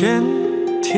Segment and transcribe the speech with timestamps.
[0.00, 0.24] 前
[0.80, 0.94] 提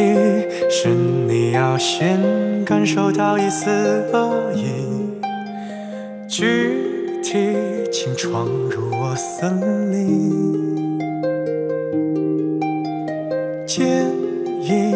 [0.70, 0.86] 是
[1.26, 2.20] 你要先
[2.64, 3.68] 感受到一丝
[4.12, 5.18] 恶意，
[6.28, 7.48] 具体
[7.90, 10.76] 请闯入我森林。
[13.66, 14.06] 建
[14.60, 14.94] 议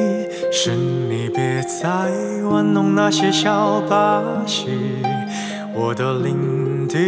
[0.52, 1.88] 是你别再
[2.48, 4.68] 玩弄那些小把戏，
[5.74, 6.98] 我的领地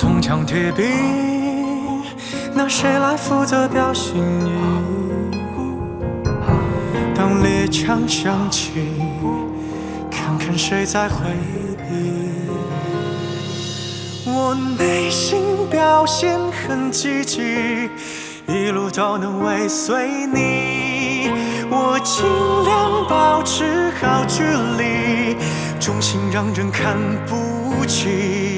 [0.00, 0.82] 铜墙铁壁，
[2.54, 4.50] 那谁来负责表心意？
[7.14, 8.70] 当猎枪响起，
[10.10, 11.26] 看看谁在回
[11.76, 12.40] 避。
[14.24, 17.90] 我内心表现很积极，
[18.48, 21.30] 一路都能尾随你。
[21.68, 22.24] 我尽
[22.64, 24.42] 量保持好距
[24.78, 25.36] 离，
[25.78, 28.49] 忠心让人看不起。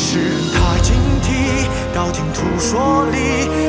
[0.00, 3.18] 诗人太警惕，道听途说里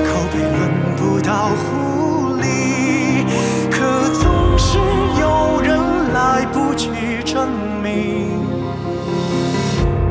[0.05, 3.25] 口碑轮不到狐狸，
[3.72, 4.77] 可总是
[5.19, 6.88] 有人来不及
[7.25, 7.50] 证
[7.81, 8.45] 明，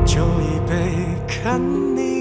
[0.05, 0.75] 就已被
[1.25, 1.61] 看
[1.95, 2.18] 腻。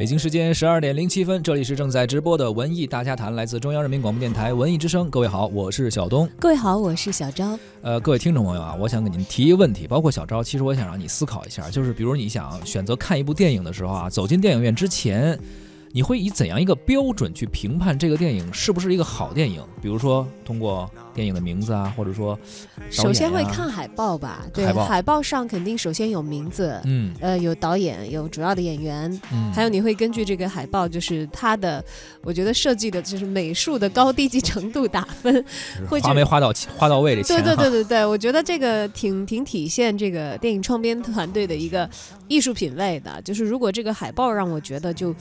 [0.00, 5.10] 北京时间十二点零七分，这里是正在直播的文艺大家谈，来自中央人民广播电台文艺之声。
[5.10, 6.26] 各位好，我是小东。
[6.38, 7.58] 各位好，我是小昭。
[7.82, 15.38] 呃，各位听众朋友啊，我想给您提一个问题，包括小昭，其实我想让你思考一下，就是比如你想选择看一部电影的时候啊，走进电影院之前，
[15.92, 19.62] 你会以怎样一个标准去评判这个电影是不是一个好电影？
[19.82, 22.38] 比如说通过电影的名字啊，或者说
[22.90, 31.84] 首先会看海报吧，对，海报上肯定首先有名字，嗯呃，有导演，有主要的演员，嗯，还有你会根据这个海报，就是它的，
[32.22, 35.44] 我觉得设计的就是美术的高低级程度打分。
[35.88, 41.88] 会觉花没花到花到位这钱对，对对对对，我觉得这个挺挺体现这个电影创编团队的一个
[42.28, 43.20] 艺术品味的。
[43.22, 45.12] 就是如果这个海报让我觉得就，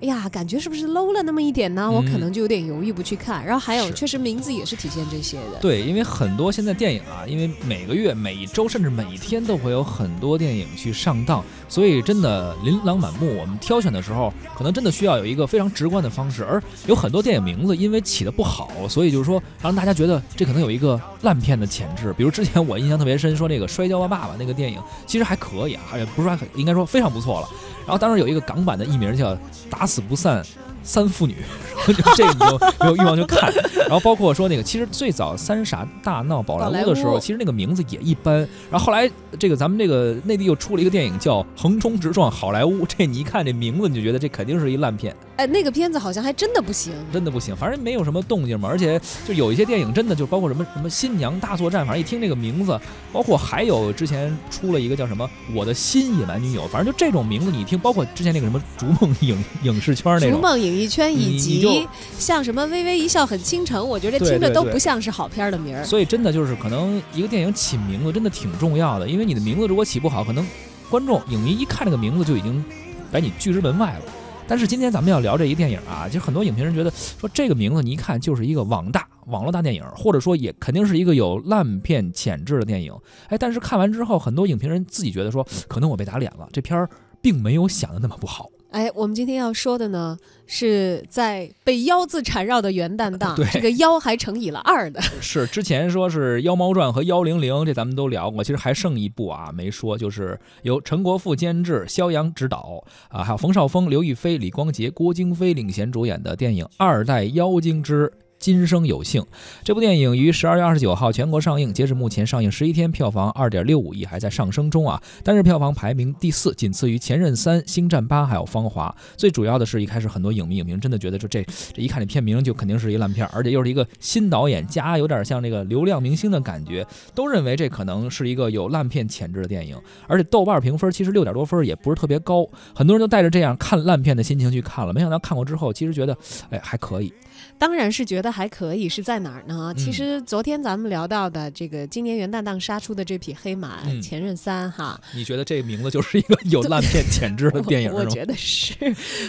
[0.00, 1.90] 哎呀，感觉是不是 low 了那么一点呢？
[1.90, 3.44] 我可嗯能就有点犹豫不去看。
[3.44, 5.58] 然后还有，确实名字也是体现这些的。
[5.60, 13.36] 对，因为很多现在电影啊，因为每个月、每一周甚至每一天都会有很多电影去上档，所以真的琳琅满目。
[13.36, 16.44] 我们挑选的时候，可能真的需要有一个非常直观的方式。
[16.44, 22.12] 而有很多电影名字因为起的不好，所以就是说让大家觉得这可能有一个烂片的潜质。
[22.14, 27.48] 比如之前我印象特别深，说那个《摔跤吧，爸爸》那个电影其实还可以啊，也不是说还应该说非常不错了。
[27.86, 29.34] 然后当时有一个港版的译名叫
[29.70, 30.44] 《打死不散
[30.88, 31.34] 三妇女》，
[31.76, 33.52] 然后就这个你就没有欲望去看。
[33.80, 38.38] 然后包括说那个，其实最早《三傻大闹宝莱坞》的时候，其实那个名字也一般。
[38.70, 46.92] 然后后来这个咱们这个内地又出了一个电影叫《横冲直撞好莱坞》，这你一看这名字你就觉得这肯定是一烂片，哎，那个片子好像还真的不行。
[47.12, 47.54] 真的不行。
[47.54, 52.76] 反正没有什么动静嘛，而且就有一些电影真的就包括什么什么新娘大作战，反正一听这个名字，
[53.12, 60.38] 包括还有之前出了一个叫什么我的新野蛮女友，反正就这种名字你一听，包括之前那个什么逐梦影影视圈那逐。
[60.38, 61.86] 梦影艺圈以及
[62.18, 65.84] 像什么《微微一笑很倾城》，我觉得听着都不像是好片儿的名儿。
[65.84, 70.44] 所以真的就是可能一个电影起名字真的挺重要的，因为你的名字如果起不好，可能
[70.90, 72.64] 观众影迷一看这个名字就已经
[73.12, 74.12] 把你拒之门外了。
[74.48, 82.92] 但是今天咱们要聊这一电影啊，其实很多影评人觉得说这个名字你一看就是一个网大网络大电影，或者说也肯定是一个有烂片潜质的电影。
[83.28, 86.88] 哎，但是看完之后，很多影评人自己觉得说，可能我被打脸了，这片儿
[87.20, 88.48] 并没有想的那么不好。
[88.70, 95.00] 哎，我们今天要说的呢，是在被“妖”字缠绕的元旦档 对，这个“妖”还乘以了二的。
[95.22, 109.22] 是之前说是《妖猫传》和《幺零零》，这咱们都聊过，其实还剩一部啊没说，就是由陈国富监制、肖阳执导啊，还有冯绍峰、刘亦菲、李光洁、郭京飞领衔主演的电影《二代妖精之今生有幸》。
[109.64, 115.02] 这部电影于十二月二十九号全国上映，截止目前上映十一天，票房二点六五亿，还在上升中啊。
[115.22, 118.94] 单日票房排名第四，仅次于《前任三》《星战八》还有《芳华》。
[119.16, 129.76] 最主要的是一开始很多影迷影评真的觉得说这这一看这片名就肯定是一烂片，而且又是一个新导演加有点像这个流量明星的感觉，都认为这可能是一个有烂片潜质的电影。
[130.06, 136.16] 而且豆瓣评分其实六点多分也不是特别高，很多人都带着这样看烂片的心情去看了，没想到看过之后，其实觉得
[136.50, 137.12] 哎还可以。
[137.56, 139.72] 当然是觉得还可以，是在哪儿呢？
[139.74, 147.96] 嗯其实昨天咱们聊到的这个今年元旦档杀出的这匹黑马嗯《前任三》哈，你觉得这名字就是一个 有烂片潜质的电影吗？
[147.98, 148.74] 我我觉得是，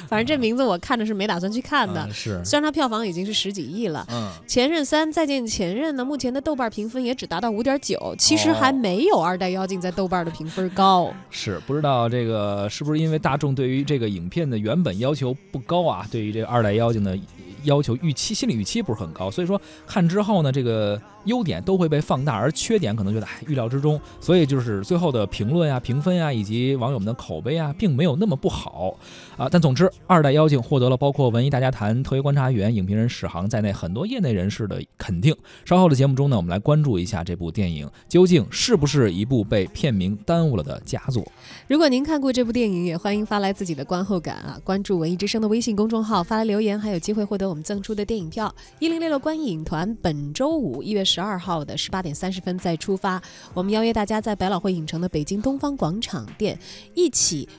[0.08, 2.04] 反正这名字我看着是没打算去看的。
[2.06, 4.30] 嗯是，虽然它票房已经是十几亿了，嗯。
[4.52, 11.14] 《前任三：再见前任》呢，目前的豆瓣评分也只达到五点九，其实还哦没有《二代妖精》在豆瓣的评分高。
[11.30, 16.08] 是不知道这个是不是因为大众对于这个影片的原本要求不高啊？
[16.12, 17.18] 对于这个二代妖精的
[17.64, 28.98] 要求预期心理预期不是很高，所以说看之后呢，这个优点都会被放大，而缺点可能觉得哎预料之中，所以就是最后的评论呀、评分呀，以及网友们的口碑啊，并没有那么不好
[29.38, 29.48] 啊。
[29.52, 35.36] 但总之，二代妖精获得了包括文艺大家谈、特约观察员、影评人史航在内很多业内人士的肯定。
[35.66, 41.26] 稍后的节目中呢，我们来关注一下这部电影究竟是不是一部被片名耽误了的佳作。
[41.68, 44.60] 如果您看过这部电影，也欢迎发来自己的观后感啊！
[44.64, 48.54] 关注文艺之声的微信公众号，发来留言，还有机会获得我们赠出的电影票。
[48.80, 53.22] 一零六六观影团本周五一月十二号的十八点三十分再出发，
[53.54, 56.58] 我们邀约大家在百老汇影城的北京东方广场店
[56.94, 57.50] 一起。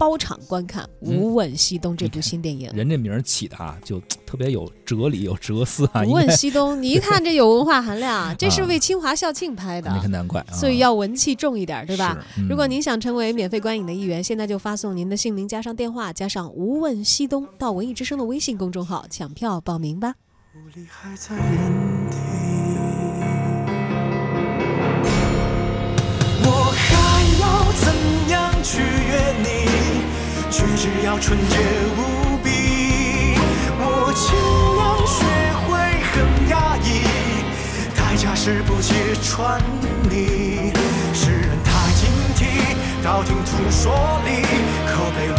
[0.00, 6.02] 包场观看《无问西东》这部新电影，人这名儿起的啊，就特别有哲理、有哲思啊。
[6.08, 10.42] 无问西东，你一看这有文化含量， 这是为清华校庆拍的，那可难怪。
[10.50, 12.18] 所以要文气重一点，对吧？
[12.48, 20.14] 如果您您想成为免费观影的一员，现在就发送您的姓名加上电话加上“无问西东”到文艺之声的微信公众号抢票报名吧。
[20.54, 22.16] 雾里还在原地
[26.42, 27.92] 我还要怎
[28.30, 28.80] 样去
[30.50, 31.56] 却只要纯洁
[31.96, 32.48] 无比。
[33.78, 34.26] 我尽
[34.76, 35.18] 量学
[35.64, 35.68] 会
[36.10, 36.14] 很
[36.50, 36.88] 压抑，
[37.96, 39.62] 代价是不揭穿
[40.10, 40.72] 你。
[41.14, 42.38] 世人太警惕，
[43.02, 43.92] 道听途说
[44.26, 44.42] 里，
[44.86, 45.38] 口碑轮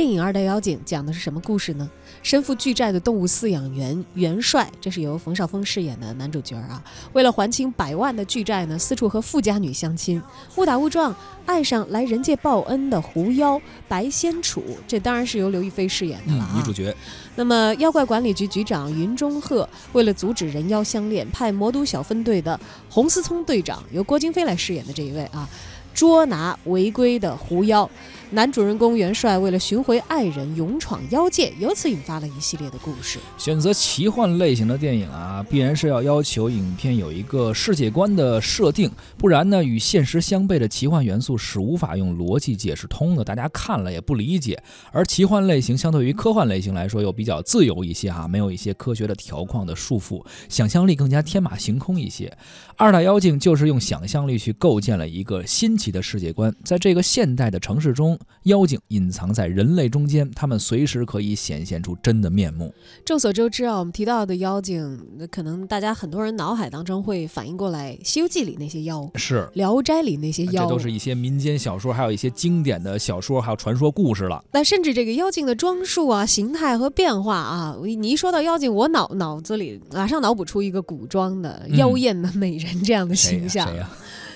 [0.00, 1.86] 电影《二代妖精》讲的是什么故事呢？
[2.22, 6.82] 身负巨债的动物饲养员元帅，这是由冯绍峰饰演的男主角啊。
[7.12, 10.22] 为了还清百万的巨债呢，四处和富家女相亲，
[10.56, 11.14] 误打误撞
[11.44, 16.54] 爱上来人界报恩的狐妖白仙楚，这当然是由刘亦菲饰演的了啊。
[16.56, 16.96] 女主角
[17.36, 22.58] 那么，妖怪管理局局长云中鹤为了阻止人妖相恋，派魔都小分队的
[22.88, 25.46] 洪思聪队长，由郭京飞来饰演的这一位啊，
[25.94, 27.88] 捉拿违规的狐妖。
[28.32, 33.18] 男主人公元帅为了寻回爱人，勇闯妖界，由此引发了一系列的故事。
[33.36, 38.88] 选择奇幻类型的电影啊，必然是要要求影片有一个世界观的设定，
[39.18, 44.62] 不然呢，与现实相悖的奇幻元素是无法用逻辑解释通的，大家看了也不理解。
[44.92, 52.32] 而奇幻类型相对于科幻类型来说，又比较自由一些哈、没有一些科学的条框的束缚，想象力更加天马行空一些。
[52.76, 62.74] 二大妖精就是用想象力去构建了一个新奇的世界观，在这个现代的城市中，妖精隐藏在人类中间，他们随时可以显现出真的面目。
[63.06, 69.48] 众所周知啊，我们提到的妖精，那可能大家很多人脑海当中会反应过来，《西游记》里那些妖，《是。
[69.54, 74.44] 聊斋》里那些妖，这都是一些民间小说，还有一些经典的小说，还有传说故事了。
[74.52, 83.66] 那甚至这个妖精的装束啊、形态和变化啊，你一说到妖精，我脑脑子里马上脑补出一个古装的嗯妖艳的美人这样的形象。
[83.68, 83.88] 谁呀？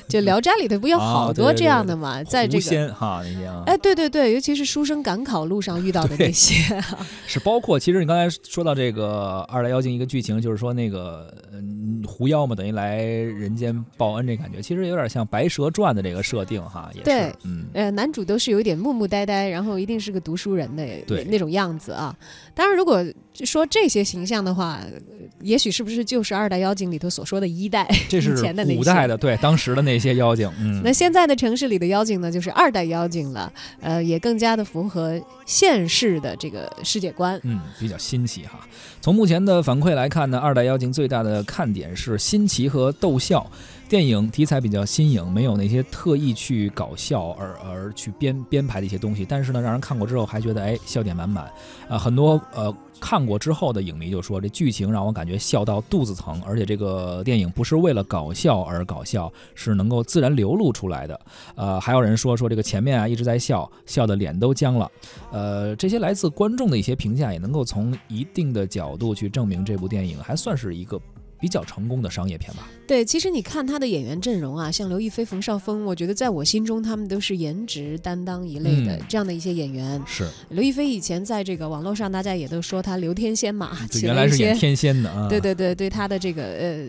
[0.08, 2.60] 就《聊斋》里头不有好多这样的嘛，在这个。
[2.60, 6.54] 仙哈那些啊，哎，对对对，尤其是书生赶考路上遇到的那些，
[7.26, 17.64] 是包括其实你刚才说到这个二来妖精一个剧情，就是说那个嗯狐妖嘛，等于来人间报恩这感觉，其实有点像《白蛇传》的这个设定哈，也是对嗯。
[17.72, 22.16] 呃，男主都是有一点木木呆呆，然后一定是个读书人的那那种样子啊。
[22.54, 23.04] 当然，如果
[23.42, 25.00] 说这些形象的话，呃
[25.40, 27.86] 也许是不是就是二代妖精里头所说的一代？
[28.08, 37.38] 这是以前的那些古代的，对当时的那些妖精，嗯，那现在的城市里的妖精呢，就是二代妖精了，呃，也更加的符合现世的这个世界观。
[37.42, 38.60] 嗯，比较新奇哈。
[39.00, 43.50] 从目前的反馈来看呢，《二代妖精》最大的看点是新奇和逗笑。
[43.88, 51.52] 电影题材比较新颖，没有那些特意去搞笑而而去编编排的一些东西，但是呢，让人看过之后还觉得哎笑点满满。
[51.88, 61.20] 啊、很多呃看过之后的影迷就说，这剧情让我感觉笑到肚子疼，而且这个电影不是为了搞笑而搞笑，是能够自然流露出来的。
[61.54, 64.90] 呃，还有人说说这个前面啊一直在笑，笑的脸都僵了。
[65.30, 70.98] 呃，这些来自观众的一些评价，也能够从一定的角度去证明这部电影还算是一个
[71.44, 72.66] 比较成功的商业片吧。
[72.86, 80.02] 对，其实你看他的演员阵容啊，像刘亦菲、冯绍峰，我觉得在我心中他们都是颜值担当一类的、嗯这样的一些演员。
[80.06, 85.28] 是，刘亦菲以前在这个网络上，大家也都说她刘天仙嘛， 原来是演天仙的 啊。
[85.28, 86.86] 对对对对她的这个呃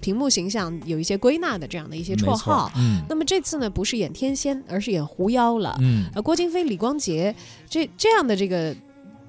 [0.00, 2.68] 屏幕形象有一些归纳的这样的一些绰号。
[2.76, 5.78] 嗯那么这次呢，不是演天仙，而是演狐妖了。
[5.80, 7.32] 嗯，呃，郭京飞、李光洁
[7.70, 8.74] 这这样的这个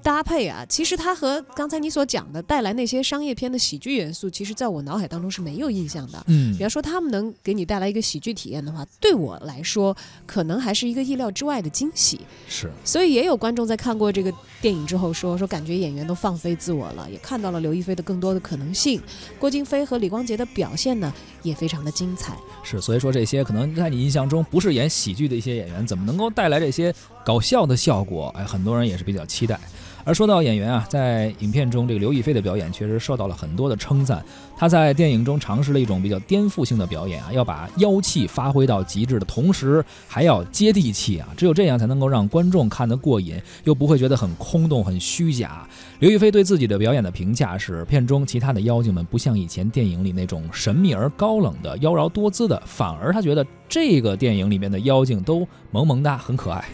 [0.04, 6.22] 搭配啊，其实它和刚才你所讲的带来那些商业片的喜剧元素，其实在我脑海当中是没有印象的。
[6.26, 9.96] 嗯比方说，他们能给你带来一个喜剧体验的话，对我来说，
[10.26, 12.20] 可能还是一个意料之外的惊喜。
[12.46, 14.30] 是所以也有观众在看过这个
[14.60, 19.00] 电影之后说，说感觉演员都放飞自我了，也看到了刘亦菲的更多的可能性。
[19.38, 21.10] 郭京飞和李光洁的表现呢，
[21.42, 22.36] 也非常的精彩。
[22.62, 26.94] 是，所以说这些可能在你印象中不是演喜剧的一些演员，怎么能够带来这些
[27.24, 28.28] 搞笑的效果？
[28.36, 29.58] 哎，很多人也是比较期待。
[30.04, 34.22] 而说到演员啊，在影片中，这个刘亦菲的表演确实受到了很多的称赞。
[34.56, 45.66] 她在电影中尝试了一种比较颠覆性的表演啊，要把妖气发挥到极致的同时，还要接地气啊，只有这样才能够让观众看得过瘾，又不会觉得很空洞、很虚假。
[45.98, 56.64] 刘亦菲对自己的表演的评价是：片中其他的妖精们不像以前电影里那种神秘而高冷的、妖娆多姿的，反而她觉得这个电影里面的妖精都萌萌哒，很可爱。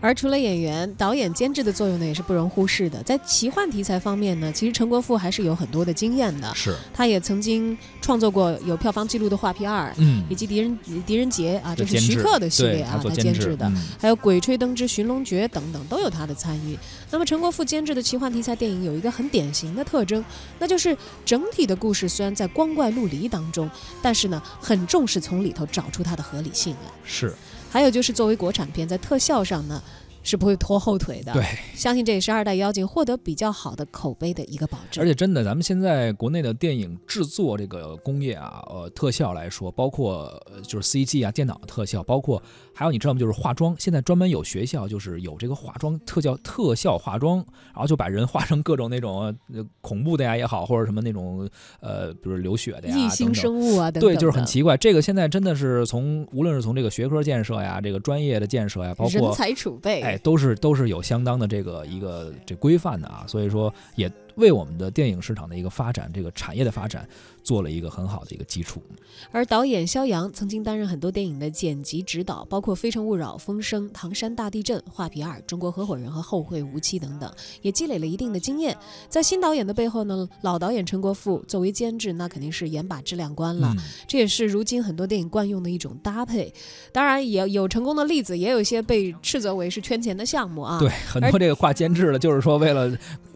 [0.00, 3.00] 而除了演员，导演、监制的作用呢，也是不容忽视的。
[3.04, 6.52] 在奇幻题材方面呢，其实陈国富还是有很多的经验的。
[6.54, 13.66] 是，他也曾经创作过有票房记录的《画皮二》，嗯以及狄仁狄仁杰啊，这是徐克的系列啊，他监制监制的。
[13.68, 16.78] 嗯还有《鬼吹灯之寻龙诀》等等都有他的参与。
[17.10, 20.24] 那么陈国富监制的奇幻题材电影有一个很典型的特征，
[20.58, 23.68] 那就是整体的故事虽然在光怪陆离当中，
[24.00, 26.90] 但是呢很重视从里头找出它的合理性来。
[27.04, 27.34] 是
[27.72, 29.80] 还有就是作为国产片，在特效上呢
[30.22, 31.32] 是不会拖后腿的。
[31.32, 35.02] 对，相信这也是二代妖精获得比较好的口碑的一个保证。
[35.02, 42.42] 而且真的，咱们现在国内的电影制作这个工业啊，呃，特效来说，包括呃就是 CG 啊，电脑特效，包括
[42.74, 43.20] 还有你知道吗？
[43.20, 47.36] 就是化妆，现在专门有学校就是有这个化妆特效特效化妆，
[47.72, 51.48] 然后就把人 化成各种那种呃恐怖的呀也好，或者什么那种
[51.80, 54.76] 呃，比如流血的呀异星生物啊，等等对，就是很奇怪。
[54.76, 60.09] 这个现在真的是从无论是从这个学科建设呀，这个专业的建设呀，包括人才储备。
[60.10, 67.08] 哎，都是都是有相当的这个一个这规范的啊，所以说也为我们的电影市场的一个发展，这个产业的发展
[67.42, 68.82] 做了一个很好的一个基础。
[69.30, 77.30] 而导演肖阳曾经担任很多电影的剪辑指导，包括《非诚勿扰》《风声》《唐山大地震》《画皮二》《中国合伙人》和《后会无期》等等，
[77.62, 78.76] 也积累了一定的经验。
[79.08, 83.72] 在新导演的背后呢，老导演陈国富作为监制，那肯定是严把质量关了。
[83.76, 86.52] 嗯，这也是如今很多电影惯用的一种搭配。
[86.92, 90.78] 当然，也有成功的例子，也有一些被斥责为是圈钱的项目啊。
[90.78, 92.90] 对，，很多这个挂监制的，就是说为了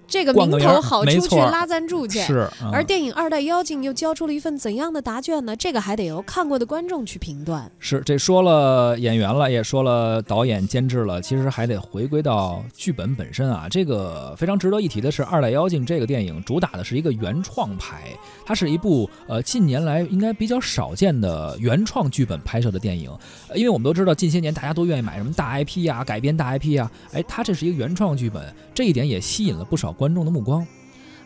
[0.06, 2.20] 这个名头好出去拉赞助去。
[2.20, 5.56] 是，啊而电影《二代妖精》又交出了一份怎样的答卷呢？
[5.56, 7.70] 这个还得由看过的观众去评断。
[7.78, 13.66] 是这说了演员了，也说了导演监制了，其实还得回归到剧本本身啊。
[13.70, 18.11] 这个非常值得一提的是，《二代妖精》这个电影主打的是一个原创牌，
[18.44, 23.11] 它是一部呃近年来应该比较少见的原创剧本拍摄的电影。
[23.49, 30.66] 呃因为我们都知道近些年大家都愿意买什么大 IP 啊、改编大 IP 啊，哎，它这是一个原创剧本，这一点也吸引了不少观众的目光。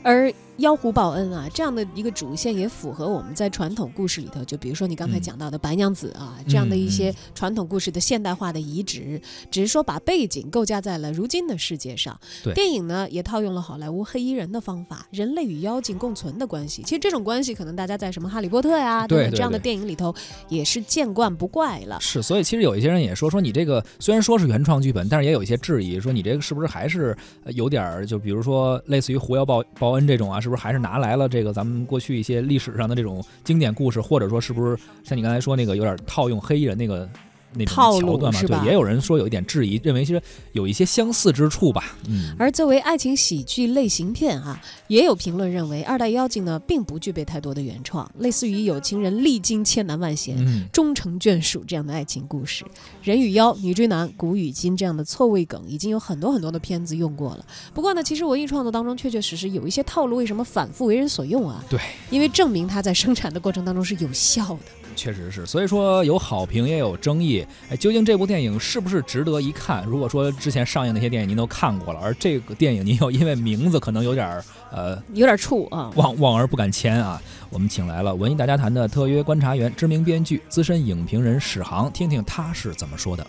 [0.02, 12.18] 而妖狐报恩啊，这样的一个主线也符合我们在传统故事里头，就比如说你刚才嗯讲到的白娘子啊，这样的一些嗯传统故事的现代化的移植，只是说把背景构架在了如今的世界上。
[12.42, 16.82] 对电影呢也套用了好莱坞黑衣人的方法，人类与妖精共存的关系。
[16.82, 20.12] 其实这种关系可能大家在什么哈利波特呀、等对这样的电影里头
[20.48, 22.00] 也是见惯不怪了。
[22.00, 37.06] 是，所以其实有一些人也说说你这个虽然说是原创剧本，但是也有一些质疑，说你这个是不是还是呃有点儿，就比如说类似于狐妖报报恩这种啊，是是不是还是拿来了这个咱们过去一些历史上的这种经典故事，或者说是不是像你刚才说那个有点套用黑衣人那个
[37.54, 38.40] 那种套路桥段嘛？
[38.40, 41.96] 是吧对，也有人说有一点质疑，认为其实有一些相似之处吧。
[42.08, 50.36] 嗯，而作为爱情喜剧类型片啊，也有评论认为《二代妖精》呢并不具备太多的原创，类似于有情人历经千难万险。
[50.38, 52.64] 嗯，终成眷属这样的爱情故事，
[53.02, 57.44] 人与妖、女追男、古与今这样的错位梗，已经有很多很多的片子用过了。
[57.72, 61.64] 不过呢，其实文艺创作当中确确实实有一些套路，为什么反复为人所用啊？
[61.70, 64.60] 对，因为证明它在生产的过程当中是有效的。
[64.98, 67.46] 确实是，所以说有好评也有争议。
[67.70, 69.84] 哎，究竟这部电影是不是值得一看？
[69.84, 75.92] 如果说之前上映那些电影您都看过了，而这个电影您又因为名字可能有点儿呃有点怵啊。
[75.94, 83.24] 望望而不敢前啊，我们请来了文艺大家谈的特约观察员、知名编剧、资深影评人史航，听听他是怎么说的。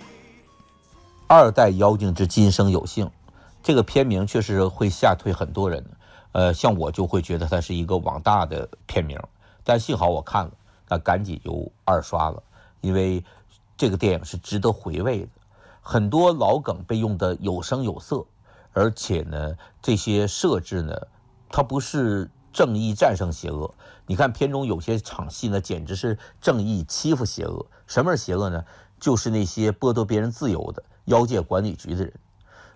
[1.27, 3.07] 二代妖精之今生有幸，
[3.61, 5.85] 这个片名确实会吓退很多人。
[6.31, 9.17] 呃，像我就会觉得它是一个网大的片名，
[9.63, 10.51] 但幸好我看了，
[10.89, 12.41] 那赶紧就二刷了，
[12.81, 13.23] 因为
[13.77, 15.27] 这个电影是值得回味的。
[15.81, 18.25] 很多老梗被用的有声有色，
[18.73, 20.93] 而且呢，这些设置呢，
[21.49, 23.73] 它不是正义战胜邪恶。
[24.05, 27.65] 你看片中有些场戏呢，简直是正义欺负邪恶。
[27.87, 28.65] 什么是邪恶呢？
[28.99, 32.13] 就是那些剥夺别人自由的妖界管理局的人。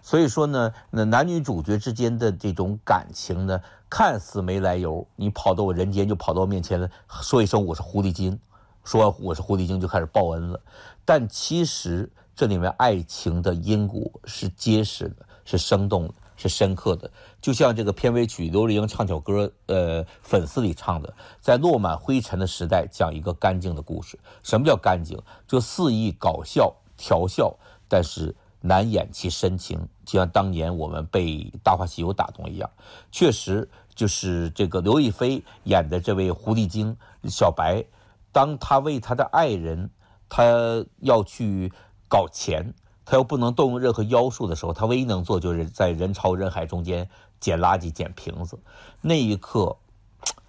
[0.02, 3.62] 所以说呢，那男女主角之间的这种感情呢，
[3.96, 6.90] 看似没来由，你跑到我人间就跑到我面前了，
[7.22, 8.40] 说一声我是狐狸精，
[8.84, 10.60] 说我是狐狸精就开始报恩了，
[11.06, 16.14] 但其实这里面爱情的因果是结实的，是生动的。
[16.36, 17.10] 是深刻的，
[17.40, 24.18] 就像这个片尾曲刘若英唱首歌，呃，粉丝里唱的，在落满灰尘的时代，讲一个干净的故事。
[24.42, 25.22] 什么叫干净？
[25.48, 27.56] 就肆意搞笑调笑，
[27.88, 29.88] 但是难掩其深情。
[30.04, 31.26] 就像当年我们被
[31.64, 32.70] 《大话西游》打动一样，
[33.12, 36.96] 确实就是这个刘亦菲演的这位狐狸精
[37.26, 37.86] 小白，
[38.32, 39.90] 当他为他的爱人，
[40.30, 41.72] 他要去
[42.08, 42.74] 搞钱。
[43.06, 48.58] 他又不能动用任何妖术的时候，他唯一能做就是在人潮人海中间捡垃圾、捡瓶子。
[49.02, 49.76] 那一刻，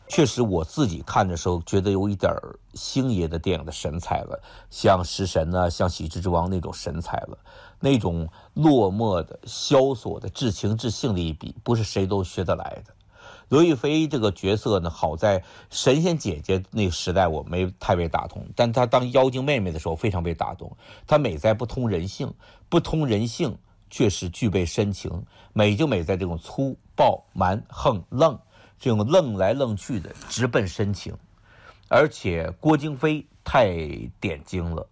[0.06, 2.32] 确实我自己看的时候觉得有一点
[2.74, 7.36] 星爷的电影的神采了，像《食神》呢，像《喜剧之王》那种神采了，
[7.80, 12.94] 那种落寞的、萧索的、至情至性的一笔，不是谁都学得来的。
[13.48, 20.74] 刘亦菲这个角色呢，好在神仙姐姐那个时代我没太被打动，但她当妖精妹妹的时候非常被打动。
[21.06, 22.32] 她美在不通人性，
[22.68, 23.56] 不通人性
[23.90, 25.24] 却是具备深情。
[25.52, 28.36] 美就美在这种粗暴、蛮横、愣，
[28.78, 31.14] 这种愣来愣去的直奔深情。
[31.88, 33.76] 而且郭京飞太
[34.18, 34.88] 点睛了，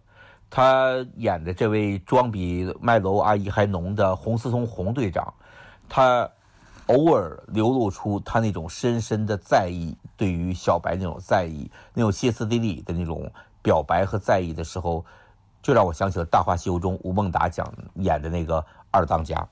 [0.49, 5.33] 她演的这位妆比卖楼阿姨还浓的洪思聪洪队长，
[5.89, 6.29] 他。
[6.93, 13.31] 偶尔流露出他那种深深的在意，对于小白那种在意，那种歇斯底里的那种
[13.63, 15.03] 表白和在意的时候，
[15.63, 19.47] 就让我想起了《大话西游》中吴孟达讲演的那个二当家。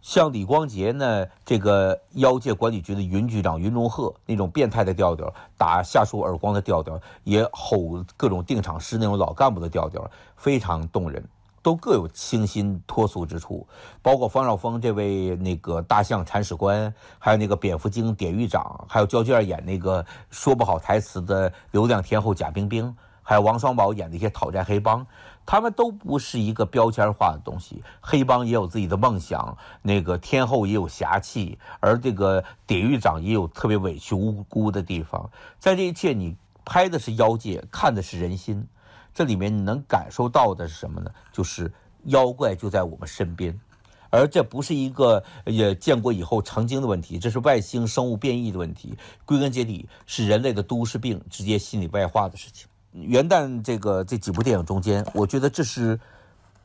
[0.00, 11.22] 像李光洁呢，这个妖界管理局的云局长云龙鹤那种变态的调调，打下属耳光的调调，也吼各种定场诗那种老干部的调调，非常动人。
[11.62, 13.66] 都各有清新脱俗之处，
[14.00, 25.06] 包括方绍峰这位那个大象铲屎官，还有那个蝙蝠精典狱长，还有焦俊演那个说不好台词的流量天后贾冰冰，还有王双宝演的一些讨债黑帮，
[25.44, 27.82] 他们都不是一个标签化的东西。
[28.00, 35.30] 黑帮也有自己的梦想，那个天后也有侠气，而这个典狱长也有特别委屈无辜的地方。
[35.58, 38.66] 在这一切，你拍的是妖界，看的是人心。
[39.12, 41.10] 这里面你能感受到的是什么呢？
[41.32, 41.72] 就是
[42.04, 43.58] 妖怪就在我们身边，
[44.08, 48.96] 而这不是一个也建国以后成精的问题，这是外星生物变异的问题。
[49.26, 52.68] 归根结底是人类的都市病，直接心理外化的事情。
[52.92, 56.00] 元旦这个这几部电影中间，我觉得这是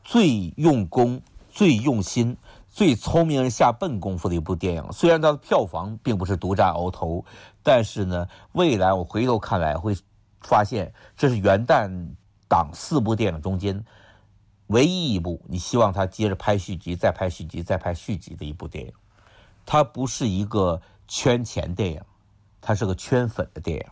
[0.02, 2.36] 最用功、最用心、
[2.70, 4.84] 最聪明人下笨功夫的一部电影。
[4.92, 7.24] 虽然它的票房并不是独占鳌头，
[7.62, 9.94] 但是呢，未来我回头看来会
[10.40, 11.90] 发现这是元旦。
[12.48, 13.84] 档四部电影中间，
[14.68, 18.92] 唯一一部你希望他接着拍续集、再拍续集、再拍续集的一部电影，
[19.64, 22.00] 它不是一个圈钱电影，
[22.60, 23.84] 它是个圈粉的电影。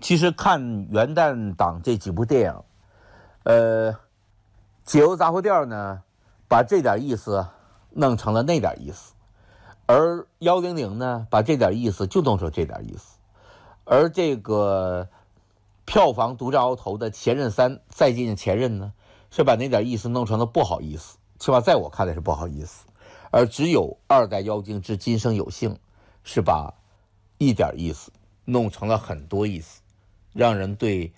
[0.00, 2.62] 其实看元旦档这几部电影，
[3.42, 3.92] 呃，
[4.84, 6.02] 《解忧杂货店》呢，
[6.48, 7.46] 把这点意思
[7.90, 9.14] 弄成了那点意思，
[9.86, 13.18] 而幺零零呢，把这点意思就弄成这点意思，
[13.84, 15.08] 而这个。
[15.90, 18.92] 票房独占鳌头的《前任三》再见前任呢，
[19.28, 22.86] 是把那点意思弄成了不好意思，起码在我看来是不好意思。
[23.32, 25.70] 而只有《二代妖精之今生有幸》，
[26.22, 26.72] 是把
[27.38, 28.12] 一点意思
[28.44, 29.80] 弄成了很多意思，
[30.32, 31.12] 让人对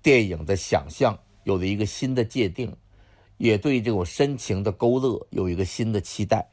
[0.00, 2.74] 电影的想象有了一个新的界定，
[3.36, 6.48] 也对这种深情的勾勒有一个新的期待。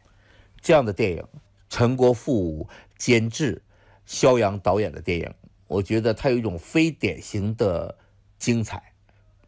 [0.59, 1.25] 这样的电影，
[1.69, 3.63] 陈国富监制，
[4.05, 5.33] 肖阳导演的电影。
[5.67, 7.97] 我觉得它有一种非典型的
[8.37, 8.93] 精彩，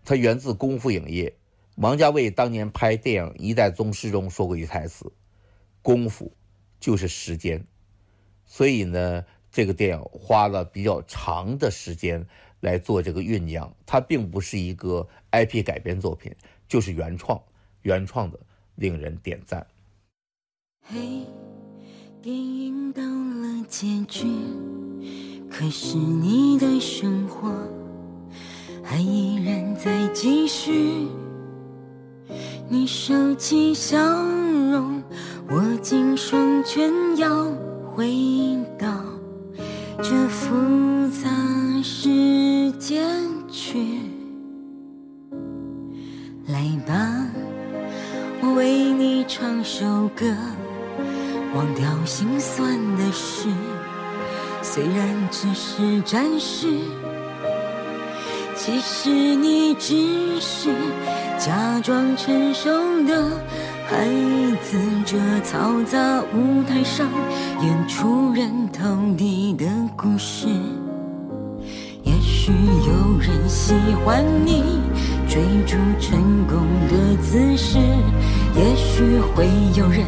[0.04, 1.34] 它源自功夫影业。
[1.76, 5.12] 王家卫当年拍电影《一代宗师》中说过一句台词
[5.82, 6.34] ：“功夫
[6.78, 7.66] 就是时间。”
[8.46, 12.28] 所以呢，这个电影花了比较长的时间
[12.60, 13.74] 来做这个酝酿。
[13.86, 16.36] 它并不是一个 IP 改编作品，
[16.68, 17.42] 就是原创，
[17.84, 18.38] 原创的
[18.76, 19.66] 令人点赞。
[20.82, 21.00] 嘿，
[22.22, 24.28] 电影到了结局。
[25.50, 27.52] 可是你的生活
[28.82, 31.08] 还依然在继续，
[32.70, 33.98] 你收起笑
[34.72, 35.04] 容，
[35.52, 37.52] 握紧双拳，要
[37.92, 38.88] 回到
[40.02, 40.56] 这复
[41.10, 41.30] 杂
[41.84, 43.04] 世界
[43.50, 44.00] 去。
[46.48, 47.28] 来吧，
[48.42, 49.86] 我为你唱首
[50.16, 50.26] 歌，
[51.54, 53.50] 忘掉心酸的事。
[54.62, 56.68] 虽然只是暂时，
[58.56, 60.70] 其实你只是
[61.38, 62.70] 假装成熟
[63.08, 63.32] 的
[63.88, 64.06] 孩
[64.62, 67.08] 子这嘈杂舞台上
[67.62, 68.84] 演出人头
[69.18, 69.66] 地的
[69.98, 70.48] 故事。
[72.04, 74.80] 也许有人喜欢你
[75.28, 77.78] 追逐成功的姿势，
[78.56, 80.06] 也许会有人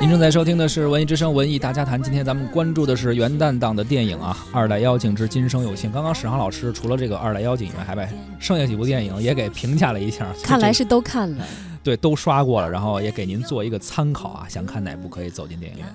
[0.00, 5.90] 您正在收听的是文艺之声文艺大家谈，今天咱们关注的是元旦档的电影啊，《二代妖精之今生有幸》。
[5.92, 8.02] 刚刚史航老师除了这个《二代妖精》以外，还把
[8.38, 11.44] 剩下几部电影也给评价了一下，看来是都看了。
[11.82, 15.86] 对都刷过了，然后也给您做一个参考啊，想看哪部可以走进电影院。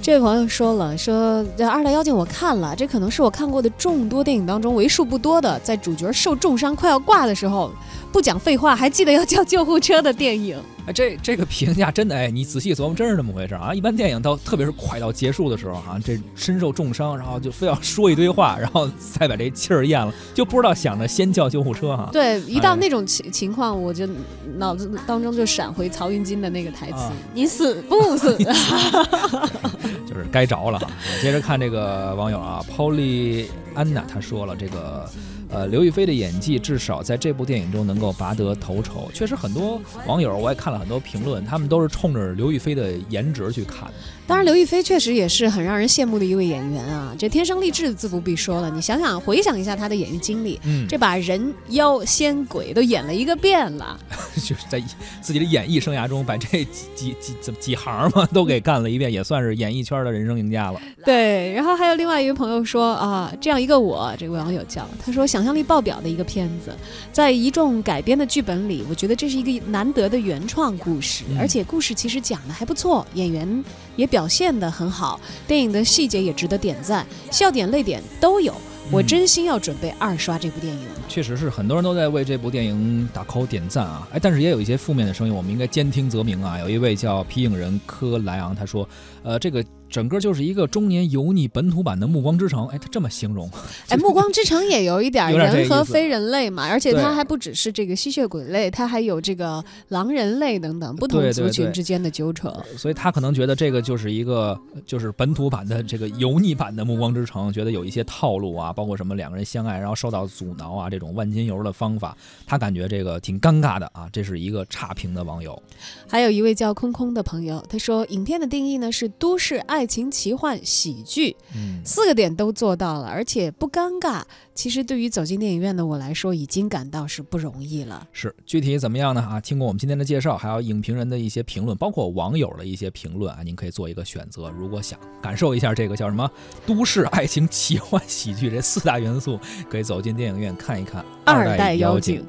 [0.00, 7.70] 这位朋友说了，说这《二代妖精》我看了，这可能是我看过的众多电影当中为数不多的，在主角受重伤快要挂的时候，
[8.12, 10.60] 不讲废话还记得要叫救护车的电影。
[10.86, 13.74] 哎，这这个评价真的哎，你仔细琢磨，真是这么回事啊！
[13.74, 22.08] 一般电影到特别是快到结束的时候啊，这身受重伤，然后就非要说一堆话，然后再把这气儿咽了，就不知道想着先叫救护车哈。
[22.10, 24.08] 对，一到那种情情况，我就
[24.56, 28.34] 脑子当中就闪回曹云金的那个台词：“啊你死不死？”
[30.08, 30.90] 就是该着了哈。
[31.20, 33.44] 接着看这个网友啊，Polly
[33.74, 35.06] 安娜她说了，这个
[35.50, 39.10] 呃刘亦菲的演技至少在这部电影中能够拔得头筹。
[39.12, 43.90] 确实，很多网友我也看了很多评论，他们都是冲着刘亦菲的颜值去看。
[44.30, 48.70] 当然，刘亦菲确实也是很让人羡慕的一位演员啊，这天生丽质自不必说了。
[48.70, 53.98] 你想想，回想一下她的演艺经历，嗯，这把人妖仙鬼都演了一个遍了。
[54.36, 54.80] 就是在
[55.20, 60.80] 自己的演艺生涯中把这几几几几几行嘛都给干了一遍，也算是演艺圈的人生赢家了。
[61.04, 66.72] 对，然后还有另外一位朋友说啊，这样一个我，这位网友叫他说，想象力爆表的一个片子，
[67.12, 73.64] 在一众改编的剧本里，我觉得这是一个难得的原创故事，嗯而且故事其实讲的还不错，演员
[73.96, 78.54] 也表现的很好，电影的细节也值得点赞，笑点泪点都有。
[78.92, 80.94] 我嗯真心要准备二刷这部电影了。
[81.08, 86.58] 确实是很多人都在为这部电影打 call 点赞啊，哎，但是也有一些负面的声音，我们应该兼听则明啊。
[86.58, 88.88] 有一位叫皮影人柯莱昂，他说，
[89.22, 93.50] 呃，这个整个就是一个中年油腻本土版的《暮光之城》，哎，他这么形容，
[93.88, 102.54] 哎，《暮光之城》也有一点人和非人类嘛，而且对它还不只是这个吸血鬼类，它还有这个狼人类等等不同族群之间的纠扯。
[102.76, 114.08] 所以他可能觉得这个就是一个就是本土版的这个油腻版的《暮光之城》，觉得有一些套路啊，包括什么两个人相爱然后受到阻挠啊，这种万金油的方法，他感觉这个挺尴尬的啊。
[114.12, 115.60] 这是一个差评的网友。
[116.08, 124.22] 还有一位叫空空的朋友，他说，影片的定义呢是都市爱情奇幻喜剧，嗯，四个点都做到了，而且不尴尬。
[124.54, 128.06] 其实对于走进电影院的我来说，已经感到是不容易了。
[128.12, 129.20] 是具体怎么样呢？
[129.22, 134.50] 啊，听过我们今天的介绍，还有影评人的一些评论，包括网友的一些评论啊，您可以做一个选择。
[134.50, 136.30] 如果想感受一下这个叫什么
[136.66, 139.38] 都市爱情奇幻喜剧这四大元素，
[139.70, 142.22] 可以走进电影院看一看《二代妖精